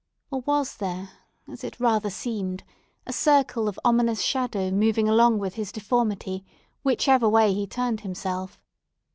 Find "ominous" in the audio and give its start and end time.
3.85-4.19